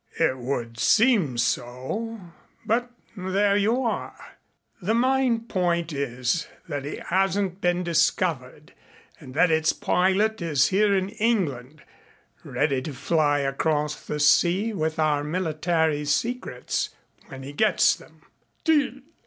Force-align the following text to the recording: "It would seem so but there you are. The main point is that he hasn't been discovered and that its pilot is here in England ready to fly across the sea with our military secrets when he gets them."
"It 0.19 0.39
would 0.39 0.79
seem 0.79 1.37
so 1.37 2.19
but 2.65 2.89
there 3.15 3.55
you 3.55 3.83
are. 3.83 4.17
The 4.81 4.95
main 4.95 5.41
point 5.41 5.93
is 5.93 6.47
that 6.67 6.85
he 6.85 6.95
hasn't 7.09 7.61
been 7.61 7.83
discovered 7.83 8.73
and 9.19 9.35
that 9.35 9.51
its 9.51 9.73
pilot 9.73 10.41
is 10.41 10.69
here 10.69 10.95
in 10.97 11.09
England 11.09 11.83
ready 12.43 12.81
to 12.81 12.93
fly 12.95 13.41
across 13.41 14.07
the 14.07 14.19
sea 14.19 14.73
with 14.73 14.97
our 14.97 15.23
military 15.23 16.05
secrets 16.05 16.89
when 17.27 17.43
he 17.43 17.53
gets 17.53 17.93
them." 17.95 18.23